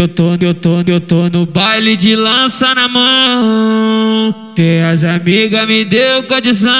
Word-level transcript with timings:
Eu 0.00 0.08
tô, 0.08 0.34
eu 0.40 0.54
tô, 0.54 0.82
eu 0.86 0.98
tô 0.98 1.28
no 1.28 1.44
baile 1.44 1.94
de 1.94 2.16
lança 2.16 2.74
na 2.74 2.88
mão. 2.88 4.54
Que 4.56 4.80
as 4.90 5.04
amigas 5.04 5.68
me 5.68 5.84
deu 5.84 6.22
condição. 6.22 6.72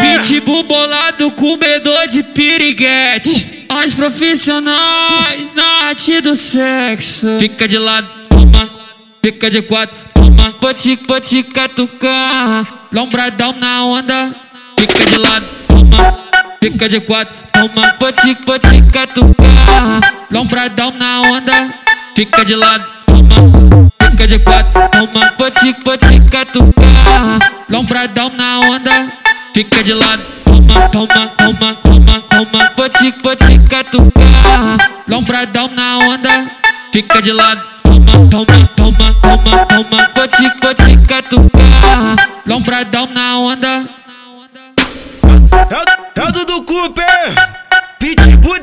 Pitbull 0.00 0.62
bolado, 0.62 1.28
comedor 1.32 2.06
de 2.06 2.22
piriguete. 2.22 3.66
Os 3.84 3.94
profissionais 3.94 5.52
na 5.56 5.88
arte 5.88 6.20
do 6.20 6.36
sexo. 6.36 7.36
Fica 7.40 7.66
de 7.66 7.78
lado, 7.78 8.06
toma. 8.28 8.70
Fica 9.20 9.50
de 9.50 9.60
quatro, 9.62 9.96
toma. 10.14 10.52
Pode, 10.52 10.96
pode 10.98 11.42
catucar. 11.42 12.86
Lombradão 12.94 13.52
na 13.58 13.84
onda. 13.84 14.36
Fica 14.78 15.04
de 15.04 15.18
lado, 15.18 15.46
toma. 15.66 16.20
Fica 16.62 16.88
de 16.88 17.00
quatro, 17.00 17.34
toma. 17.52 17.88
Pode, 17.94 18.36
pode 18.46 18.82
catucar. 18.92 20.26
Lombradão 20.30 20.92
na 20.92 21.22
onda. 21.22 21.87
Fica 22.18 22.44
de 22.44 22.56
lado, 22.56 22.84
toma. 23.06 23.92
Fica 24.02 24.26
de 24.26 24.40
quatro, 24.40 24.72
toma. 24.90 25.30
Pode, 25.38 25.72
pode 25.84 26.20
catucar. 26.28 27.38
Lombradão 27.70 28.28
na 28.30 28.58
onda. 28.58 29.06
Fica 29.54 29.84
de 29.84 29.94
lado, 29.94 30.20
toma, 30.44 30.88
toma, 30.88 31.28
toma, 31.36 31.74
toma, 31.76 32.20
toma. 32.22 32.70
Pode, 32.70 33.12
pode 33.22 33.58
catucar. 33.68 35.04
Lombradão 35.08 35.68
na 35.68 35.98
onda. 35.98 36.50
Fica 36.92 37.22
de 37.22 37.30
lado, 37.30 37.62
toma, 37.84 38.28
toma, 38.28 38.66
toma, 38.74 39.14
toma, 39.22 39.66
toma. 39.66 40.08
Pode, 40.08 40.50
pode 40.60 41.06
catucar. 41.06 42.16
Lombradão 42.48 43.06
na 43.14 43.38
onda. 43.38 43.84
É, 46.16 46.22
o 46.24 46.32
Dudu 46.32 46.64
Cooper, 46.64 47.32
Pitbull 48.00 48.58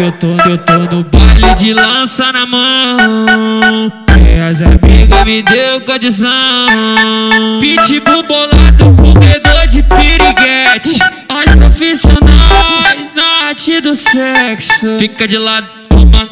dela. 0.00 0.06
Eu 0.06 0.12
tô, 0.12 0.28
eu 0.48 0.58
tô 0.58 0.78
no 0.78 1.04
baile 1.04 1.54
de 1.56 1.74
lança 1.74 2.32
na 2.32 2.46
mão. 2.46 3.92
E 4.18 4.40
as 4.40 4.62
amigas 4.62 5.24
me 5.24 5.42
deu 5.42 5.80
condição. 5.82 6.30
Pitbull 7.60 8.22
bolado, 8.22 8.96
comedor 8.96 9.66
de 9.68 9.82
piriguete. 9.82 10.98
Os 11.28 11.54
profissionais 11.54 13.12
na 13.14 13.48
arte 13.48 13.80
do 13.80 13.94
sexo. 13.94 14.98
Fica 14.98 15.28
de 15.28 15.36
lado, 15.36 15.66
toma. 15.88 16.28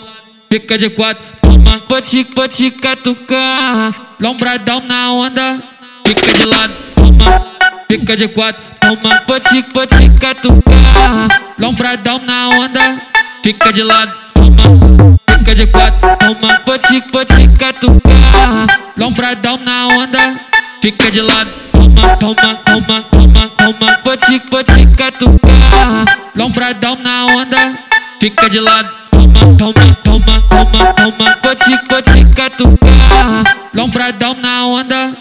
Fica 0.50 0.78
de 0.78 0.88
quatro, 0.88 1.22
toma. 1.42 1.80
Pode, 1.80 2.24
pode 2.24 2.70
catucar. 2.70 3.92
Lombradão 4.20 4.82
na 4.86 5.12
onda. 5.12 5.62
Fica 6.06 6.32
de 6.32 6.44
lado, 6.44 6.72
toma. 6.94 7.46
Fica 7.90 8.16
de 8.16 8.28
quatro, 8.28 8.62
toma. 8.80 9.20
Pode, 9.26 9.62
pode 9.64 10.10
catucar. 10.18 11.54
Lombradão 11.58 12.18
na 12.18 12.48
onda. 12.48 13.17
Fica 13.42 13.72
de 13.72 13.82
lado, 13.82 14.12
toma. 14.34 15.18
Fica 15.38 15.54
de 15.54 15.66
quatro, 15.66 16.16
toma. 16.18 16.60
Pode, 16.60 17.00
pode 17.12 17.48
catucar. 17.58 18.66
Lombradão 18.98 19.56
na 19.58 19.86
onda. 19.88 20.36
Fica 20.82 21.10
de 21.10 21.20
lado, 21.20 21.50
toma, 21.72 22.16
toma, 22.16 22.54
toma, 22.64 23.02
toma, 23.10 23.48
toma. 23.56 23.98
Pode, 24.04 24.40
pode 24.50 24.86
catucar. 24.96 26.30
Lombradão 26.36 26.96
na 26.96 27.26
onda. 27.26 27.78
Fica 28.20 28.48
de 28.50 28.60
lado, 28.60 28.90
toma, 29.10 29.56
toma, 29.56 29.94
toma, 30.04 30.40
toma, 30.50 30.94
toma. 30.94 31.36
Pode, 31.42 31.78
pode 31.88 32.24
catucar. 32.34 33.58
Lombradão 33.74 34.34
na 34.34 34.66
onda. 34.66 35.12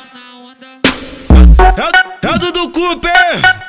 É, 1.77 1.83
o- 1.83 2.27
é 2.27 2.35
o 2.35 3.66